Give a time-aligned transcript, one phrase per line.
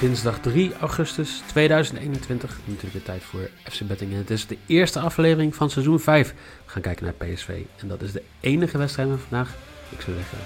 [0.00, 2.58] Dinsdag 3 augustus 2021.
[2.64, 4.12] Natuurlijk de tijd voor FC Betting.
[4.12, 6.34] Het is de eerste aflevering van seizoen 5.
[6.64, 7.62] We gaan kijken naar PSV.
[7.76, 9.56] En dat is de enige wedstrijd van vandaag.
[9.90, 10.38] Ik zou zeggen,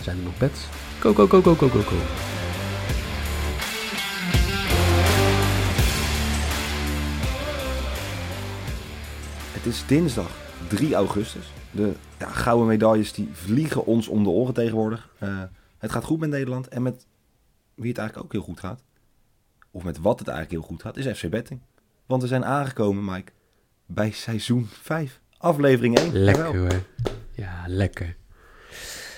[0.00, 0.66] zijn er nog bets?
[0.98, 1.96] Go, go, go, go, go, go, go.
[9.52, 10.30] Het is dinsdag
[10.68, 11.52] 3 augustus.
[11.70, 15.10] De ja, gouden medailles die vliegen ons om de oren tegenwoordig.
[15.18, 15.42] Eh,
[15.78, 16.68] het gaat goed met Nederland.
[16.68, 17.06] En met
[17.74, 18.82] wie het eigenlijk ook heel goed gaat.
[19.70, 21.60] Of met wat het eigenlijk heel goed gaat, is FC Betting.
[22.06, 23.32] Want we zijn aangekomen, Mike,
[23.86, 25.20] bij seizoen 5.
[25.38, 26.12] Aflevering 1.
[26.12, 26.82] Lekker hoor.
[27.32, 28.16] Ja, lekker.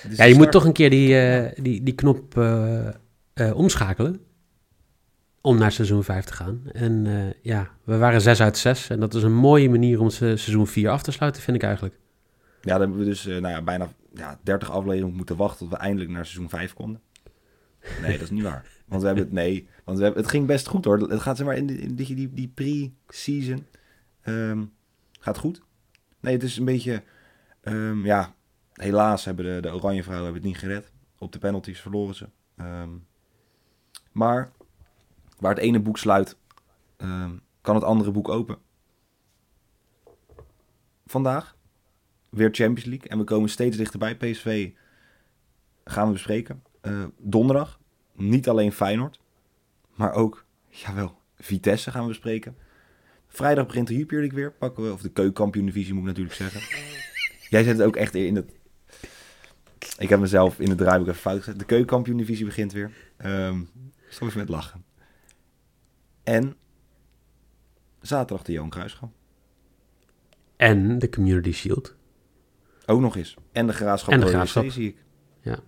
[0.09, 2.87] Ja, je moet toch een keer die, uh, die, die knop uh,
[3.33, 4.21] uh, omschakelen.
[5.41, 6.61] Om naar seizoen 5 te gaan.
[6.71, 7.05] En
[7.41, 8.89] ja, we waren 6 uit 6.
[8.89, 11.95] En dat is een mooie manier om seizoen 4 af te sluiten, vind ik eigenlijk.
[12.61, 15.83] Ja, dan hebben we dus nou ja, bijna ja, 30 afleveringen moeten wachten tot we
[15.83, 17.01] eindelijk naar seizoen 5 konden.
[18.01, 18.65] Nee, dat is niet waar.
[18.93, 20.99] Want we hebben het, nee, want we hebben, het ging best goed hoor.
[20.99, 23.65] Het gaat zeg maar in, die, die, die pre-season.
[24.25, 24.73] Um,
[25.19, 25.61] gaat goed.
[26.19, 27.03] Nee, het is een beetje,
[27.63, 28.35] um, ja,
[28.73, 30.91] helaas hebben de, de Oranje Vrouwen hebben het niet gered.
[31.17, 32.29] Op de penalties verloren ze.
[32.57, 33.05] Um,
[34.11, 34.51] maar
[35.39, 36.37] waar het ene boek sluit,
[37.61, 38.57] kan het andere boek open.
[41.05, 41.57] Vandaag
[42.29, 43.09] weer Champions League.
[43.09, 44.17] En we komen steeds dichterbij.
[44.17, 44.71] PSV
[45.83, 46.63] gaan we bespreken.
[46.81, 47.81] Uh, donderdag
[48.15, 49.19] niet alleen Feyenoord,
[49.95, 52.57] maar ook, jawel, Vitesse gaan we bespreken.
[53.27, 56.35] Vrijdag begint de Jupiler League weer, pakken we, of de keukenkampioen divisie moet ik natuurlijk
[56.35, 56.61] zeggen.
[57.49, 58.51] Jij zet het ook echt in het...
[59.97, 61.59] Ik heb mezelf in het draaiboek even fout gezet.
[61.59, 62.91] De keukenkampioen divisie begint weer.
[63.25, 63.69] Um,
[64.09, 64.83] soms met lachen.
[66.23, 66.55] En
[68.01, 69.11] zaterdag de Johan Cruijffschap.
[70.55, 71.95] En de Community Shield.
[72.85, 73.35] Ook nog eens.
[73.51, 74.13] En de Graafschap.
[74.13, 74.69] En de Graafschap.
[74.69, 74.97] zie ik.
[75.41, 75.59] Ja.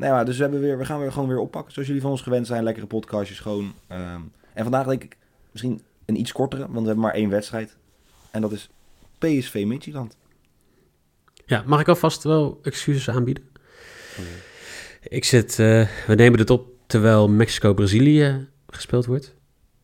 [0.00, 1.72] Nee, maar dus we, hebben weer, we gaan weer gewoon weer oppakken.
[1.72, 2.62] Zoals jullie van ons gewend zijn.
[2.62, 3.74] Lekkere podcastjes gewoon.
[3.92, 5.16] Um, en vandaag denk ik
[5.50, 6.62] misschien een iets kortere.
[6.62, 7.76] Want we hebben maar één wedstrijd.
[8.30, 8.70] En dat is
[9.18, 10.16] PSV Midtjylland.
[11.46, 13.44] Ja, mag ik alvast wel excuses aanbieden?
[15.02, 15.58] Ik zit...
[15.58, 19.34] Uh, we nemen dit op terwijl Mexico-Brazilië gespeeld wordt.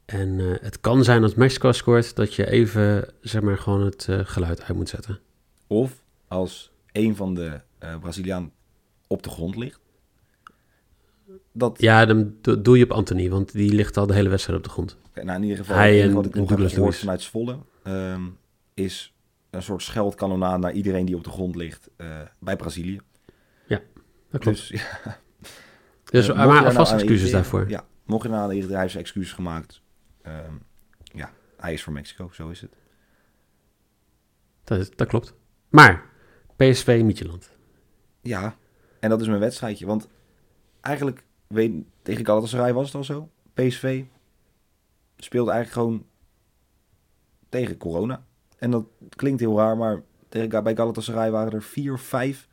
[0.05, 4.07] En uh, het kan zijn als Mexico scoort dat je even, zeg maar, gewoon het
[4.11, 5.21] uh, geluid uit moet zetten.
[5.67, 5.93] Of
[6.29, 7.61] als een van de
[8.01, 8.53] Braziliaan
[9.07, 9.85] op de grond ligt.
[11.59, 11.81] Dat...
[11.81, 14.71] Ja, dan doe je op Anthony, want die ligt al de hele wedstrijd op de
[14.71, 14.97] grond.
[15.09, 18.39] Okay, nou, in ieder geval, Hij en wat ik nog heb gehoord vanuit Zwolle, um,
[18.75, 19.15] is
[19.51, 23.01] een soort scheldkanonade naar iedereen die op de grond ligt uh, bij Brazilië.
[23.67, 23.81] Ja,
[24.31, 24.69] dat klopt.
[24.69, 25.19] Dus, ja.
[26.05, 27.69] dus uh, maar alvast nou excuses daarvoor.
[27.69, 29.83] Ja, mocht je nou hij heeft excuses gemaakt.
[30.27, 30.63] Um,
[31.03, 32.77] ja, hij is voor Mexico, zo is het.
[34.65, 35.35] Dat, is, dat klopt.
[35.69, 36.05] Maar,
[36.57, 37.51] PSV Midtjylland.
[38.23, 38.57] Ja,
[39.01, 39.87] en dat is mijn wedstrijdje.
[39.87, 40.09] Want
[40.81, 41.25] eigenlijk
[42.03, 43.31] tegen Galatasaray was het al zo.
[43.55, 44.05] PSV
[45.17, 46.07] speelde eigenlijk gewoon
[47.49, 48.25] tegen corona.
[48.59, 52.49] En dat klinkt heel raar, maar tegen, bij Galatasaray waren er vier of vijf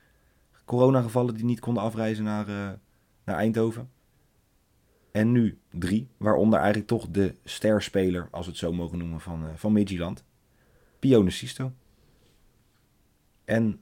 [0.65, 2.69] coronagevallen die niet konden afreizen naar, uh,
[3.23, 3.89] naar Eindhoven.
[5.11, 9.43] En nu drie, waaronder eigenlijk toch de sterspeler, als we het zo mogen noemen, van,
[9.43, 10.17] uh, van.
[10.99, 11.71] Pione Sisto.
[13.45, 13.81] En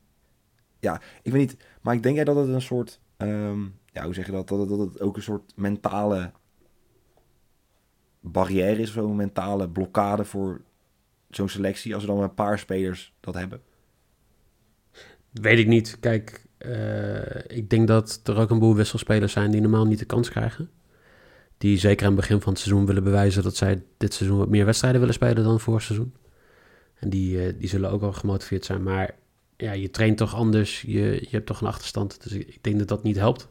[0.79, 4.13] ja, ik weet niet, maar ik denk jij dat het een soort um, ja, hoe
[4.13, 4.47] zeg je dat?
[4.47, 6.31] Dat, dat het ook een soort mentale
[8.19, 10.61] barrière is, zo'n mentale blokkade voor
[11.29, 13.61] zo'n selectie, als er dan een paar spelers dat hebben?
[15.31, 15.99] Weet ik niet.
[15.99, 20.05] Kijk, uh, ik denk dat er ook een boel wisselspelers zijn die normaal niet de
[20.05, 20.69] kans krijgen.
[21.57, 24.49] Die zeker aan het begin van het seizoen willen bewijzen dat zij dit seizoen wat
[24.49, 26.13] meer wedstrijden willen spelen dan vorig seizoen.
[26.93, 28.83] En die, uh, die zullen ook wel gemotiveerd zijn.
[28.83, 29.15] Maar
[29.57, 30.81] ja, je traint toch anders.
[30.81, 32.23] Je, je hebt toch een achterstand.
[32.23, 33.49] Dus ik denk dat dat niet helpt.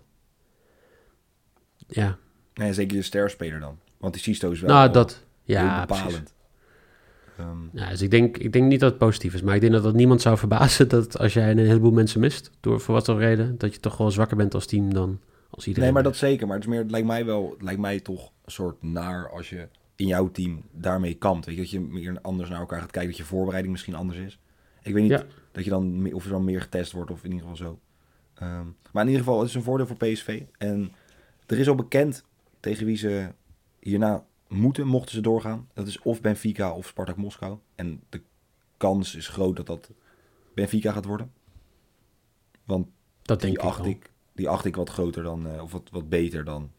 [1.91, 2.19] Ja.
[2.55, 3.79] Nee, zeker de sterspeler dan.
[3.97, 6.35] Want die Sisto is wel nou, dat, ja, bepalend.
[7.41, 9.43] Um, ja, dus ik denk, ik denk niet dat het positief is.
[9.43, 12.51] Maar ik denk dat dat niemand zou verbazen dat als jij een heleboel mensen mist,
[12.61, 15.21] door voor wat voor reden, dat je toch wel zwakker bent als team dan
[15.51, 15.85] als iedereen.
[15.85, 16.47] Nee, maar dat zeker.
[16.47, 19.31] Maar het, is meer, het lijkt mij wel, het lijkt mij toch een soort naar
[19.31, 21.47] als je in jouw team daarmee kampt.
[21.47, 24.19] Weet je, dat je meer anders naar elkaar gaat kijken, dat je voorbereiding misschien anders
[24.19, 24.39] is.
[24.83, 27.49] Ik weet niet, Dat je dan, of er dan meer getest wordt, of in ieder
[27.49, 27.79] geval zo.
[28.35, 30.43] Ehm, maar in ieder geval, het is een voordeel voor PSV.
[30.59, 30.93] En
[31.51, 32.25] er is al bekend
[32.61, 33.33] tegen wie ze
[33.81, 35.69] hierna moeten, mochten ze doorgaan.
[35.73, 37.59] Dat is of Benfica of Spartak Moskou.
[37.75, 38.23] En de
[38.77, 39.91] kans is groot dat dat
[40.55, 41.33] Benfica gaat worden.
[42.65, 42.89] Want
[43.23, 45.91] Dat denk die ik acht ik, die acht ik wat groter dan, eh, of wat,
[45.91, 46.71] wat beter dan,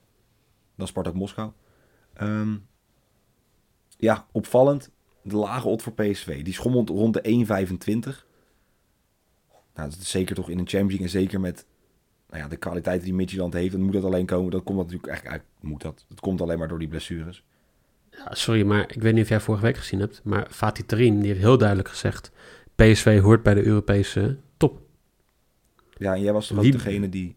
[0.76, 1.52] dan Spartak Moskou.
[2.14, 2.58] Ehm,
[3.98, 4.92] ja, opvallend.
[5.24, 6.44] De lage odd voor PSV.
[6.44, 8.26] Die schommelt rond de 1,25.
[9.74, 11.06] Nou, dat is zeker toch in een Champions League.
[11.06, 11.66] En zeker met
[12.32, 13.72] nou ja, de kwaliteiten die Midtjylland heeft.
[13.72, 14.52] Dan moet dat alleen komen.
[14.52, 16.06] Dat komt dat natuurlijk eigenlijk, eigenlijk moet dat.
[16.10, 17.44] Het komt alleen maar door die blessures.
[18.12, 20.22] Ja, sorry, maar ik weet niet of jij vorige week gezien hebt.
[20.24, 22.32] Maar Fatih Terim die heeft heel duidelijk gezegd...
[22.76, 24.80] PSV hoort bij de Europese top.
[25.98, 27.36] Ja, en jij was toch ook degene die,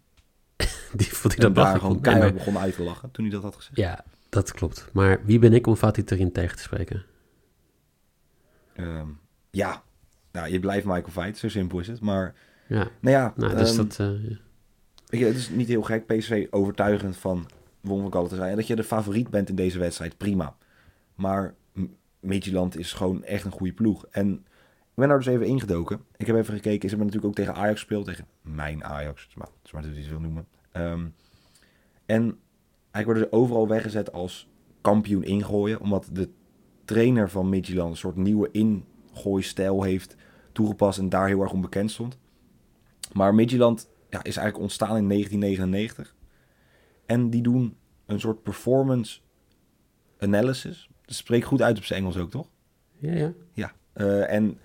[0.97, 1.93] Die vond hij dat daar gewoon.
[1.93, 3.77] Nee, keihard maar- begon uit te lachen toen hij dat had gezegd.
[3.77, 4.89] Ja, dat klopt.
[4.93, 7.05] Maar wie ben ik om Fatih Terim tegen te spreken?
[8.75, 9.09] Ehm,
[9.51, 9.83] ja.
[10.33, 11.39] nou, je blijft Michael Veit.
[11.39, 12.01] Zo simpel is het.
[12.01, 12.35] Maar
[12.69, 13.97] Ja, nou ja, nou, dus ehm, dat...
[13.97, 14.37] ja.
[15.07, 16.07] Weet je, het is niet heel gek.
[16.07, 17.47] PSV overtuigend van
[17.81, 18.55] won van Galatasaray.
[18.55, 20.57] Dat je de favoriet bent in deze wedstrijd, prima.
[21.15, 21.55] Maar
[22.21, 24.07] Midtjylland is gewoon echt een goede ploeg.
[24.11, 24.33] En
[24.95, 26.01] ik ben daar dus even ingedoken.
[26.17, 26.89] Ik heb even gekeken.
[26.89, 28.05] Ze hebben natuurlijk ook tegen Ajax gespeeld.
[28.05, 29.35] Tegen mijn Ajax.
[29.35, 30.47] Maar dat is maar het wil noemen.
[30.73, 31.07] Ehm,
[32.07, 32.39] en
[32.91, 34.49] eigenlijk worden ze overal weggezet als
[34.81, 35.81] kampioen ingooien.
[35.81, 36.29] Omdat de
[36.85, 40.17] trainer van Midtjylland een soort nieuwe ingooistijl heeft
[40.53, 40.99] toegepast.
[40.99, 42.19] En daar heel erg onbekend stond.
[43.13, 46.15] Maar Midtjylland ja, is eigenlijk ontstaan in 1999.
[47.07, 47.77] En die doen
[48.07, 49.21] een soort performance
[50.19, 50.89] analysis.
[51.05, 52.49] Dat spreekt goed uit op zijn Engels ook, toch?
[52.99, 53.33] ja, ja.
[53.53, 53.73] Ja.
[53.93, 54.59] Eh, en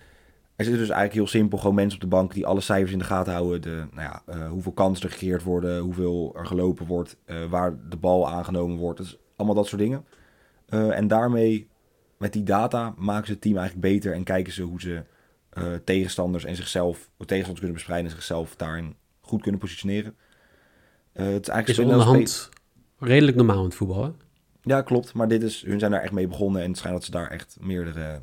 [0.56, 2.98] er zitten dus eigenlijk heel simpel gewoon mensen op de bank die alle cijfers in
[2.98, 3.62] de gaten houden.
[3.62, 7.88] De, nou ja, eh, hoeveel kansen er gecreëerd worden, hoeveel er gelopen wordt, eh, waar
[7.88, 8.98] de bal aangenomen wordt.
[8.98, 10.04] Dus allemaal dat soort dingen.
[10.68, 11.68] En daarmee,
[12.16, 15.02] met die data, maken ze het team eigenlijk beter en kijken ze hoe ze
[15.84, 18.94] tegenstanders en zichzelf, tegenstanders kunnen bespreiden en zichzelf daarin
[19.30, 20.16] goed kunnen positioneren.
[21.12, 22.48] Eh, het is eigenlijk Is onderhand
[22.98, 24.10] redelijk normaal in het voetbal, hè?
[24.62, 25.14] ja, klopt.
[25.14, 26.62] Maar dit is, hun zijn daar echt mee begonnen.
[26.62, 28.20] En het schijnt dat ze daar echt meerdere,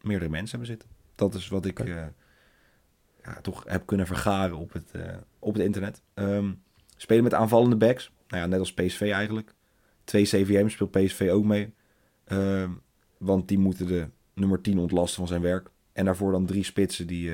[0.00, 0.88] meerdere mensen hebben zitten.
[1.14, 2.06] Dat is wat ik eh,
[3.22, 6.02] ja, toch heb kunnen vergaren op het, eh, op het internet.
[6.14, 6.52] Ehm,
[6.96, 8.12] spelen met aanvallende backs.
[8.28, 9.54] Nou ja, net als PSV eigenlijk.
[10.04, 11.72] Twee CVM speelt PSV ook mee.
[12.24, 12.70] Ehm,
[13.18, 15.70] want die moeten de nummer 10 ontlasten van zijn werk.
[15.92, 17.30] En daarvoor dan drie spitsen die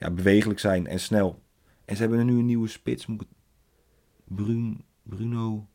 [0.00, 1.42] ja, bewegelijk zijn en snel.
[1.84, 3.06] En ze hebben nu een nieuwe spits.
[3.06, 3.24] Moet.
[5.02, 5.66] Bruno...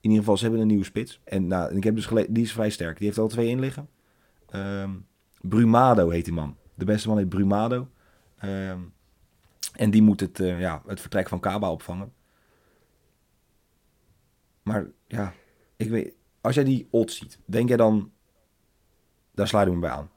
[0.00, 1.20] In ieder geval, ze hebben een nieuwe spits.
[1.24, 2.96] En nou, ik heb dus die is vrij sterk.
[2.96, 3.88] Die heeft al twee in liggen.
[4.48, 4.90] Ehm,
[5.40, 6.56] Brumado heet die man.
[6.74, 7.88] De beste man heet Brumado.
[8.38, 8.80] Ehm,
[9.72, 12.12] en die moet het, eh, ja, het vertrek van Kaba opvangen.
[14.62, 15.32] Maar ja,
[15.76, 18.12] ik weet, als jij die odds ziet, denk jij dan,
[19.30, 20.10] daar sluit ik me bij aan.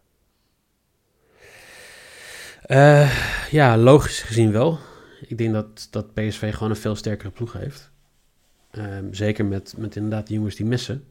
[2.65, 4.79] Eh, ja, logisch gezien wel.
[5.27, 7.91] Ik denk dat, dat PSV gewoon een veel sterkere ploeg heeft.
[8.71, 11.03] Ehm, zeker met, met inderdaad de jongens die missen.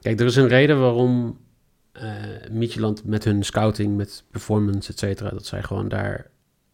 [0.00, 1.40] Kijk, er is een reden waarom
[2.50, 6.30] Midtjylland met hun scouting, met performance, et cetera, dat zij gewoon daar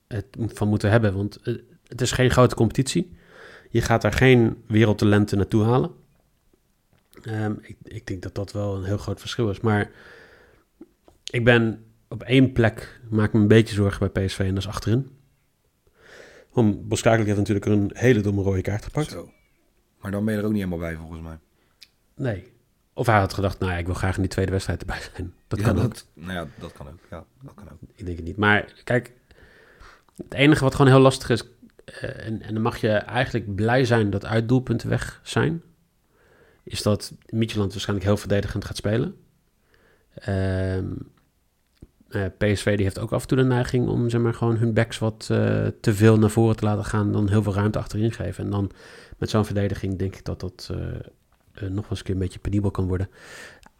[0.07, 1.15] het van moeten hebben.
[1.15, 1.55] Want eh,
[1.87, 3.17] het is geen grote competitie.
[3.71, 5.91] Je gaat daar geen wereldtalenten naartoe halen.
[7.23, 9.61] Ehm, ik, ik denk dat dat wel een heel groot verschil is.
[9.61, 9.91] Maar
[11.31, 14.59] ik ben op één plek maak ik me een beetje zorgen bij PSV en dat
[14.59, 15.09] is achterin.
[16.53, 19.11] Want Boskakelijk heeft natuurlijk een hele domme rode kaart gepakt.
[19.11, 19.31] Zo.
[20.01, 21.39] Maar dan ben je er ook niet helemaal bij, volgens mij.
[22.17, 22.53] Nee.
[22.93, 25.35] Of hij had gedacht, nou ja, ik wil graag in die tweede wedstrijd erbij zijn.
[25.49, 25.95] Dat Ja, kan ook.
[26.15, 26.99] Nou ja, dat kan ook.
[27.11, 27.79] Ja, dat kan ook.
[27.95, 28.37] Ik denk het niet.
[28.37, 29.13] Maar kijk,
[30.17, 31.45] het enige wat gewoon heel lastig is...
[31.85, 35.63] eh, en, en dan mag je eigenlijk blij zijn dat uitdoelpunten weg zijn...
[36.63, 39.17] is dat Midtjylland waarschijnlijk heel verdedigend gaat spelen.
[40.15, 40.87] Ehm,
[42.09, 44.75] eh, PSV die heeft ook af en toe de neiging om zeg maar, gewoon hun
[44.75, 47.13] backs wat eh, te veel naar voren te laten gaan...
[47.13, 48.45] dan heel veel ruimte achterin geven.
[48.45, 48.71] En dan
[49.19, 50.79] met zo'n verdediging denk ik dat dat eh,
[51.69, 53.09] nog wel eens een keer een beetje penibel kan worden.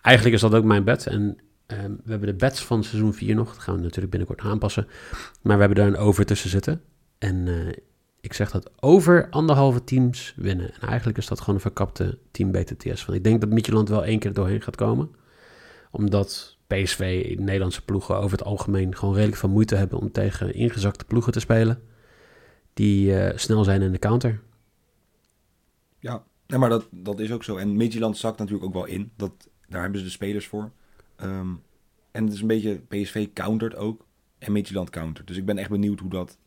[0.03, 1.07] Eigenlijk is dat ook mijn bet.
[1.07, 3.49] En Ehm, we hebben de bets van seizoen 4 nog.
[3.49, 4.87] Dat gaan we natuurlijk binnenkort aanpassen.
[5.43, 6.83] Maar we hebben daar een over tussen zitten.
[7.19, 7.49] En
[8.21, 10.75] ik zeg dat over anderhalve teams winnen.
[10.81, 13.07] En eigenlijk is dat gewoon een verkapte team BTTS.
[13.07, 15.11] Ik denk dat Midtjylland wel één keer er doorheen gaat komen.
[15.91, 21.05] Omdat PSV, Nederlandse ploegen over het algemeen gewoon redelijk veel moeite hebben om tegen ingezakte
[21.05, 21.83] ploegen te spelen.
[22.75, 24.41] Die eh, snel zijn in de counter.
[25.99, 27.57] Ja, nee, maar dat, dat is ook zo.
[27.57, 29.11] En Midtjylland zakt natuurlijk ook wel in.
[29.17, 30.71] Dat, daar hebben ze de spelers voor.
[31.17, 31.55] Ehm,
[32.11, 34.07] en het is een beetje, PSV countert ook.
[34.39, 35.27] En Midtjylland countert.
[35.27, 36.39] Dus ik ben echt benieuwd hoe dat...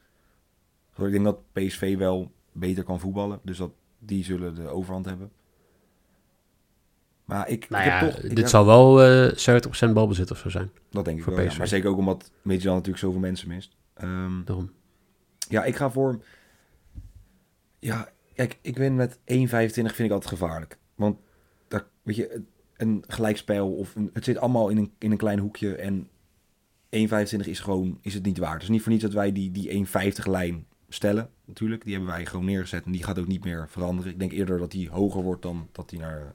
[0.98, 3.40] Ik denk dat PSV wel beter kan voetballen.
[3.44, 5.32] Dus dat die zullen de overhand hebben.
[7.32, 8.20] Maar ik, Nou ik ja, heb toch...
[8.24, 10.72] ik dit heb- zal wel eh 70% balbezit of zo zijn.
[10.90, 11.58] Dat denk ik voor wel, ja.
[11.58, 13.76] Maar zeker ook omdat Midtjylland natuurlijk zoveel mensen mist.
[13.94, 14.72] Ehm, Daarom.
[15.50, 16.24] ja, ik ga voor...
[17.80, 20.78] Ja, kijk, ik win met 1,25 vind ik altijd gevaarlijk.
[20.96, 21.18] Want,
[21.68, 22.42] daar, weet je,
[22.78, 25.76] een gelijkspel of een, het zit allemaal in een, in een klein hoekje.
[25.76, 26.08] En
[26.90, 28.54] 1,25 is gewoon, is het niet waard.
[28.54, 31.84] Het is niet voor niets dat wij die, die 1,50 lijn stellen, natuurlijk.
[31.84, 34.12] Die hebben wij gewoon neergezet en die gaat ook niet meer veranderen.
[34.12, 36.34] Ik denk eerder dat die hoger wordt dan dat die naar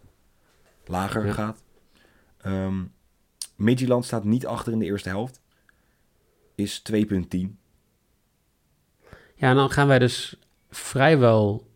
[0.88, 1.32] lager Ja.
[1.32, 1.62] gaat.
[2.36, 2.82] Ehm
[3.56, 5.40] Midtjylland staat niet achter in de eerste helft.
[6.54, 7.58] Is 2,10.
[9.34, 10.38] Ja, en dan gaan wij dus
[10.70, 11.70] vrijwel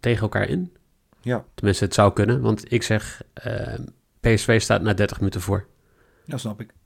[0.00, 0.76] tegen elkaar in.
[1.20, 2.40] Ja, Tenminste, het zou kunnen.
[2.40, 3.78] Want ik zeg, eh,
[4.20, 5.66] PSV staat na 30 minuten voor.
[6.26, 6.76] dat snap ik.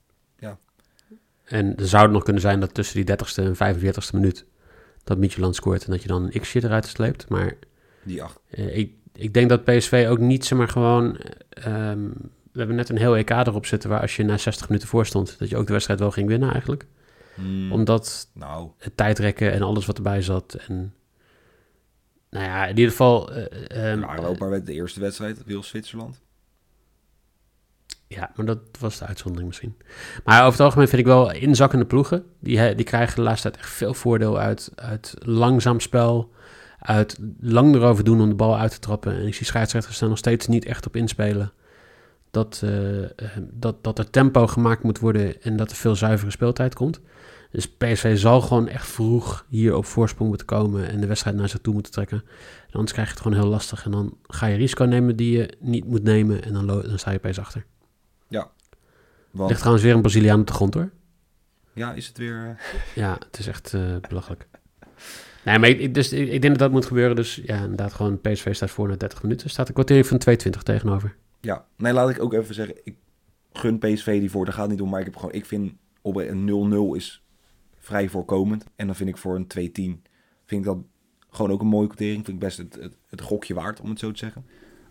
[1.43, 4.45] En er zou het nog kunnen zijn dat tussen die 30ste en 45ste minuut...
[5.03, 7.29] dat Midtjylland scoort en dat je dan een x'je eruit sleept.
[7.29, 7.53] Maar
[8.03, 8.39] Die 8.
[8.49, 11.17] eh, ik, ik denk dat PSV ook niet zomaar gewoon...
[11.17, 12.07] eh, ehm,
[12.51, 13.89] we hebben net een heel EK erop zitten...
[13.89, 15.39] waar als je na 60 minuten voor stond...
[15.39, 16.85] dat je ook de wedstrijd wel ging winnen eigenlijk.
[17.71, 20.57] Omdat nou, het tijdrekken en alles wat erbij zat.
[20.67, 20.93] En
[22.29, 23.31] nou ja, in ieder geval.
[23.31, 26.21] eh, ehm, er waren ook maar de eerste wedstrijd, Wils-Zwitserland.
[28.07, 29.77] ja, maar dat was de uitzondering misschien.
[30.23, 32.25] Maar over het algemeen vind ik wel inzakkende ploegen.
[32.39, 36.31] Die, die krijgen de laatste tijd echt veel voordeel uit, uit langzaam spel.
[36.83, 39.13] Uit lang erover doen om de bal uit te trappen.
[39.15, 41.51] En ik zie scheidsrechters daar nog steeds niet echt op inspelen.
[42.31, 43.09] Dat, eh, eh,
[43.41, 46.99] dat, dat er tempo gemaakt moet worden en dat er veel zuivere speeltijd komt.
[47.51, 51.49] Dus PSV zal gewoon echt vroeg hier op voorsprong moeten komen en de wedstrijd naar
[51.49, 52.23] zich toe moeten trekken.
[52.67, 53.85] En anders krijg je het gewoon heel lastig.
[53.85, 57.11] En dan ga je risico nemen die je niet moet nemen en dan, dan sta
[57.11, 57.65] je opeens achter.
[58.29, 58.47] Er
[59.31, 60.91] Want, ligt trouwens weer een Braziliaan op de grond hoor.
[61.73, 62.57] ja, is het weer...
[62.59, 63.75] eh, Ja, het is echt
[64.09, 64.47] belachelijk.
[65.45, 67.15] Nee, maar ik, dus, ik, ik denk dat dat moet gebeuren.
[67.15, 69.49] Dus ja, inderdaad, gewoon PSV staat voor na 30 minuten.
[69.49, 71.15] Staat een kwartier van 2,20 tegenover.
[71.41, 72.75] Ja, nee, laat ik ook even zeggen.
[72.83, 72.95] Ik
[73.53, 74.45] gun PSV die voor.
[74.45, 74.89] Daar gaat het niet om.
[74.89, 77.23] Maar ik heb gewoon, ik vind op een 0-0 is
[77.79, 78.65] vrij voorkomend.
[78.75, 79.51] En dan vind ik voor een 2-10
[80.45, 80.77] vind ik dat
[81.29, 82.25] gewoon ook een mooie quotering.
[82.25, 84.45] Vind ik best het, het, het gokje waard, om het zo te zeggen.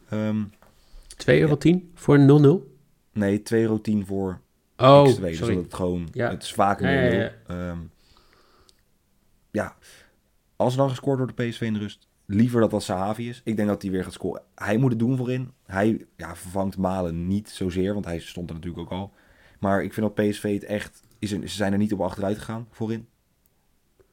[0.08, 1.56] Ehm 2,10 euro
[1.94, 2.72] voor een 0-0.
[3.12, 4.40] nee, 2,10 euro voor
[4.76, 5.20] Oh, X2.
[5.20, 5.54] Dus sorry.
[5.54, 6.30] dat het gewoon, Ja.
[6.30, 6.90] het is vaak een 0-0.
[6.90, 7.76] Ja, Ja, ja,
[9.50, 9.76] ja.
[10.62, 13.40] Als dan gescoord wordt door PSV in de rust, liever dat dat Sahavi is.
[13.44, 14.42] Ik denk dat hij weer gaat scoren.
[14.54, 15.50] Hij moet het doen voorin.
[15.66, 19.12] Hij ja, vervangt Malen niet zozeer, want hij stond er natuurlijk ook al.
[19.60, 21.02] Maar ik vind dat PSV het echt...
[21.18, 23.06] Is ze zijn er niet op achteruit gegaan voorin.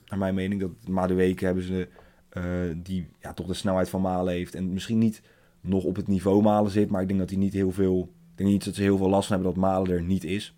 [0.06, 0.62] Naar mijn mening.
[0.62, 1.88] Dat Madueke hebben ze...
[2.30, 2.44] eh,
[2.78, 4.56] die ja, toch de snelheid van Malen heeft.
[4.56, 5.22] En misschien niet
[5.62, 6.90] nog op het niveau Malen zit.
[6.90, 8.14] Maar ik denk dat hij niet heel veel...
[8.32, 10.56] Ik denk niet dat ze heel veel last hebben dat Malen er niet is.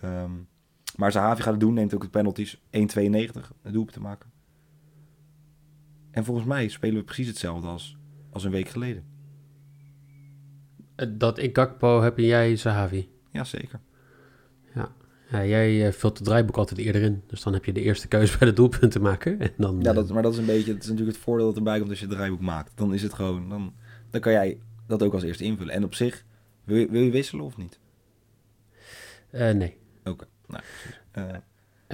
[0.00, 0.32] Ehm,
[0.96, 1.74] maar Zahavi gaat het doen.
[1.74, 2.56] Neemt ook de penalties.
[2.56, 2.60] 1,92
[3.62, 4.29] een doelpunt te maken.
[6.10, 7.96] En volgens mij spelen we precies hetzelfde als,
[8.30, 9.04] als een week geleden.
[10.94, 13.08] Eh, Dat ik Gakpo heb en jij Zahavi.
[13.30, 13.80] Jazeker.
[14.74, 17.22] Ja, jij eh, vult het draaiboek altijd eerder in.
[17.26, 19.40] Dus dan heb je de eerste keuze bij de doelpunten maken.
[19.40, 21.46] En dan, Ja, eh, dat, maar dat is een beetje, het is natuurlijk het voordeel
[21.46, 22.72] dat erbij komt als je het draaiboek maakt.
[22.76, 23.74] Dan is het gewoon, dan,
[24.10, 25.74] dan kan jij dat ook als eerste invullen.
[25.74, 26.24] En op zich,
[26.64, 27.78] wil je, wil je wisselen of niet?
[29.30, 29.76] eh, nee.
[30.04, 30.62] Oké, nou.
[31.10, 31.24] Eh,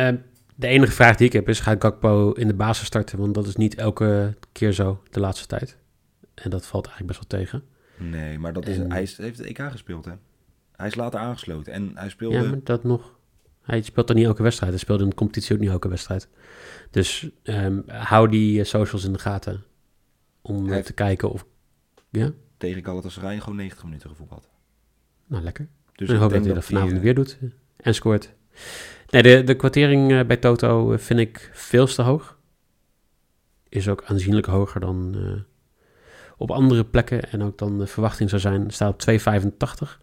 [0.09, 0.15] Eh,
[0.59, 3.19] de enige vraag die ik heb is, gaat Gakpo in de basis starten?
[3.19, 5.79] Want dat is niet elke keer zo de laatste tijd.
[6.35, 7.63] En dat valt eigenlijk best wel tegen.
[7.97, 10.13] nee, maar dat is, En- hij is, heeft het EK gespeeld, hè?
[10.77, 12.37] Hij is later aangesloten en hij speelde...
[12.37, 13.15] Ja, maar dat nog.
[13.63, 14.73] Hij speelt dan niet elke wedstrijd.
[14.73, 16.29] Hij speelde in de competitie ook niet elke wedstrijd.
[16.91, 19.65] Dus ehm, hou die eh, socials in de gaten.
[20.43, 21.47] Om eh, Hij- te kijken of...
[22.11, 22.31] Ja?
[22.57, 24.49] tegen Galatasaray gewoon 90 minuten gevoetbald.
[25.27, 25.69] Nou, lekker.
[25.93, 27.39] Dus ik hoop dat hij dat vanavond hij, eh, weer doet.
[27.77, 28.33] En scoort.
[29.11, 32.39] Nee, de, de kwartering eh, bij Toto eh, vind ik veel te hoog.
[33.69, 35.41] Is ook aanzienlijk hoger dan eh,
[36.37, 37.31] op andere plekken.
[37.31, 38.71] En ook dan de verwachting zou zijn.
[38.71, 39.15] Staat op
[39.91, 40.01] 2,85.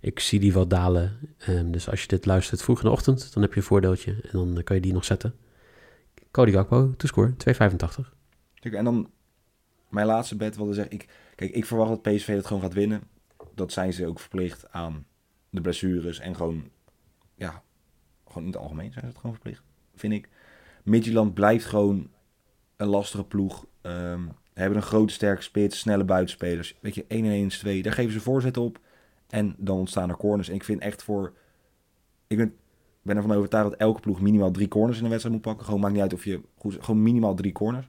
[0.00, 1.18] Ik zie die wel dalen.
[1.38, 4.12] Ehm, dus als je dit luistert vroeg in de ochtend, dan heb je een voordeeltje.
[4.12, 5.34] En dan kan je die nog zetten.
[6.30, 8.12] Cody Gakpo, to score, 2,85.
[8.54, 9.10] Kijk, en dan
[9.88, 10.94] mijn laatste bet wilde zeggen.
[10.94, 13.02] Ik, kijk, ik verwacht dat PSV het gewoon gaat winnen.
[13.54, 15.06] Dat zijn ze ook verplicht aan
[15.50, 16.18] de blessures.
[16.18, 16.70] En gewoon,
[17.34, 17.62] ja,
[18.36, 19.62] gewoon in het algemeen zijn ze het gewoon verplicht.
[19.94, 20.28] Vind ik.
[20.82, 22.10] Midtjylland blijft gewoon
[22.76, 23.66] een lastige ploeg.
[23.80, 24.22] Ehm,
[24.54, 26.76] hebben een grote sterke spits, snelle buitenspelers.
[26.80, 27.82] Weet je, 1 en 1 is 2.
[27.82, 28.80] Daar geven ze voorzet op.
[29.28, 30.48] En dan ontstaan er corners.
[30.48, 31.32] En ik vind echt voor...
[32.26, 32.54] Ik ben,
[33.02, 35.64] ben ervan overtuigd dat elke ploeg minimaal drie corners in een wedstrijd moet pakken.
[35.64, 36.40] Gewoon maakt niet uit of je...
[36.58, 37.88] Goed, gewoon minimaal drie corners.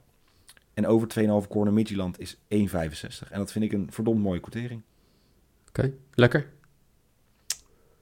[0.74, 1.08] En over
[1.42, 2.40] 2,5 corner Midtjylland is 1,65.
[3.30, 4.82] En dat vind ik een verdomd mooie quotering.
[5.68, 6.50] Oké, lekker.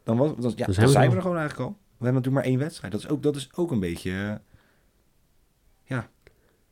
[0.03, 1.79] Dan, was, dan, ja, Dan zijn dan we zijn er we er gewoon eigenlijk al.
[1.99, 2.93] We hebben natuurlijk maar één wedstrijd.
[2.93, 4.41] Dat is ook, dat is ook een beetje...
[5.87, 5.99] eh,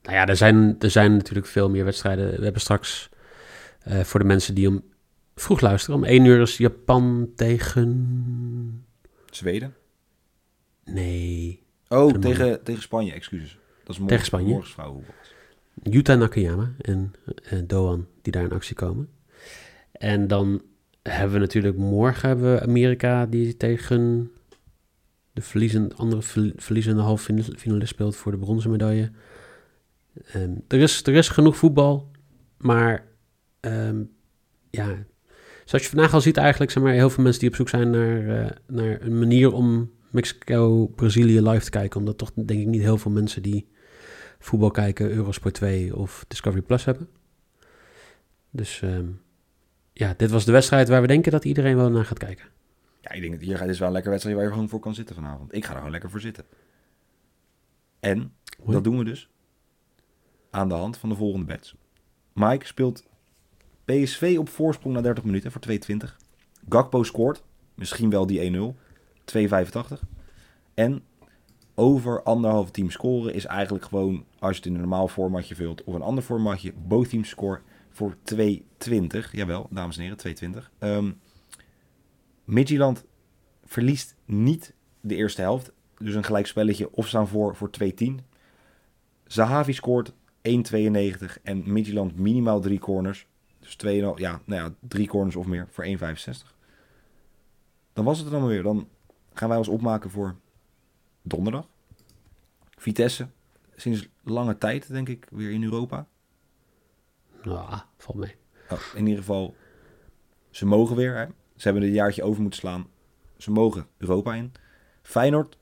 [0.02, 2.37] Nou ja, er zijn, er zijn natuurlijk veel meer wedstrijden.
[2.37, 3.09] We hebben straks
[3.81, 4.83] eh, voor de mensen die om
[5.35, 5.97] vroeg luisteren.
[5.97, 8.87] Om 1 uur is Japan tegen...
[9.31, 9.75] Zweden.
[10.85, 13.59] Nee, Oh, tegen, tegen Spanje, excuses.
[13.85, 14.62] Dat is morgen, Tegen Spanje.
[14.62, 15.14] Vrouwenvoetbal.
[15.83, 17.12] Yuta Nakayama en
[17.45, 19.09] eh, Doan die daar in actie komen.
[19.93, 20.62] En dan
[21.02, 24.31] hebben we natuurlijk morgen hebben we Amerika die tegen
[25.35, 29.11] de verliezende, andere verl- verliezende halve finalist speelt voor de bronzen medaille.
[30.33, 32.11] Ehm, er, is, er is genoeg voetbal,
[32.59, 33.07] maar
[33.61, 34.03] ehm,
[34.71, 35.07] ja,
[35.64, 37.91] zoals je vandaag al ziet eigenlijk, zijn maar heel veel mensen die op zoek zijn
[37.91, 42.00] naar, eh, naar een manier om Mexico-Brazilië live te kijken.
[42.00, 43.69] Omdat toch denk ik niet heel veel mensen die
[44.38, 47.09] voetbal kijken, Eurosport 2 of Discovery Plus hebben.
[48.50, 49.07] Dus ehm,
[49.93, 52.47] ja, dit was de wedstrijd waar we denken dat iedereen wel naar gaat kijken.
[53.04, 54.94] Ja, ik denk dat hier is wel een lekker wedstrijd waar je gewoon voor kan
[54.94, 55.54] zitten vanavond.
[55.54, 56.44] Ik ga er gewoon lekker voor zitten.
[58.00, 58.32] En
[58.66, 59.28] dat doen we dus
[60.50, 61.75] aan de hand van de volgende bets.
[62.32, 63.04] Mike speelt
[63.84, 66.16] PSV op voorsprong na 30 minuten voor 2,20.
[66.68, 67.42] Gakpo scoort,
[67.75, 68.75] misschien wel die 1-0,
[69.25, 70.00] 2,85.
[70.75, 71.02] En
[71.75, 75.84] over anderhalf team scoren is eigenlijk gewoon, als je het in een normaal formatje vult
[75.84, 79.30] of een ander formatje, both teams score voor 2,20.
[79.32, 80.70] Jawel, dames en heren, 2,20.
[80.78, 81.11] Ehm
[82.45, 83.05] Midtjylland
[83.65, 85.73] verliest niet de eerste helft.
[85.99, 87.71] Dus een gelijkspelletje of staan voor voor
[88.03, 88.05] 2-10.
[89.27, 90.15] Zahavi scoort 1,92
[91.43, 93.27] en Midtjylland minimaal drie corners.
[93.59, 95.93] Dus 2,5, ja, nou ja, drie corners of meer voor 1,65.
[97.93, 98.63] Dan was het er dan weer.
[98.63, 98.89] Dan
[99.33, 100.37] gaan wij ons opmaken voor
[101.23, 101.69] donderdag.
[102.71, 103.29] Vitesse,
[103.77, 106.07] sinds lange tijd denk ik weer in Europa.
[107.43, 108.37] Nou, valt mee.
[108.71, 109.55] Oh, in ieder geval,
[110.51, 111.17] ze mogen weer.
[111.17, 111.27] Hè?
[111.56, 112.87] Ze hebben een jaartje over moeten slaan.
[113.37, 114.52] Ze mogen Europa in.
[115.02, 115.56] Feyenoord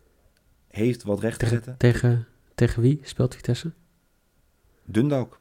[0.68, 1.76] heeft wat recht te Tegen, zetten.
[1.78, 3.72] tegen, tegen wie speelt Vitesse?
[4.84, 5.40] Dundalk.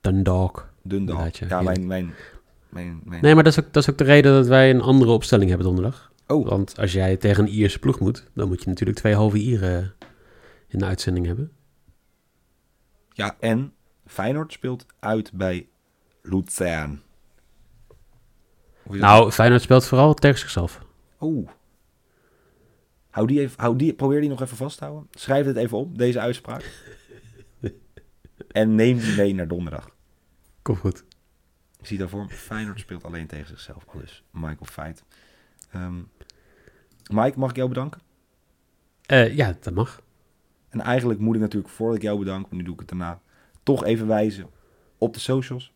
[0.00, 0.72] Dundalk.
[0.82, 1.34] Dundalk.
[1.34, 1.46] Ja.
[1.48, 1.78] Ja, Heerlijk.
[1.78, 2.14] mijn, mijn,
[2.68, 3.22] mijn, mijn...
[3.22, 5.48] Nee, maar dat is, ook, dat is ook de reden dat wij een andere opstelling
[5.48, 6.12] hebben donderdag.
[6.26, 9.36] Oh, Want als jij tegen een Ierse ploeg moet, dan moet je natuurlijk twee halve
[9.38, 9.94] Ieren
[10.68, 11.52] in de uitzending hebben.
[13.12, 13.72] ja, en
[14.06, 15.68] Feyenoord speelt uit bij
[16.22, 17.02] Luzern.
[19.00, 20.80] Nou, Feyenoord speelt vooral tegen zichzelf.
[21.18, 21.48] Oh.
[23.10, 25.08] Hou die even, hou die, probeer die nog even vast te houden.
[25.10, 26.94] Schrijf het even op, deze uitspraak.
[28.52, 29.90] en neem die mee naar donderdag.
[30.62, 31.04] Kom goed.
[31.78, 33.84] Ik zie daarvoor, Feyenoord speelt alleen tegen zichzelf.
[33.94, 35.04] Al is Michael Feit.
[35.70, 35.96] Ehm,
[37.10, 38.00] Mike, mag ik jou bedanken?
[39.06, 40.02] Eh, ja, dat mag.
[40.68, 43.20] En eigenlijk moet ik natuurlijk, voordat ik jou bedank, maar nu doe ik het daarna,
[43.62, 44.46] toch even wijzen
[44.98, 45.72] op de socials.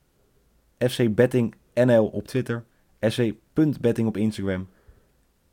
[0.78, 2.64] FC Betting NL op Twitter,
[3.00, 4.68] fc.betting op Instagram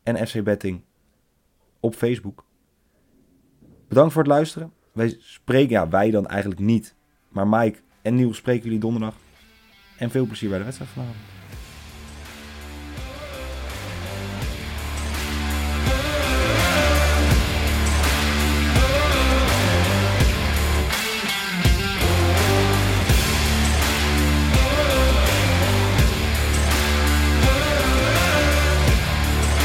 [0.04, 0.82] en FC Betting
[1.80, 2.46] op Facebook.
[3.88, 4.74] Bedankt voor het luisteren.
[4.92, 6.96] Wij spreken, ja, wij dan eigenlijk niet,
[7.30, 9.16] maar Mike en Niels spreken jullie donderdag.
[9.98, 11.43] En veel plezier bij de wedstrijd vanavond.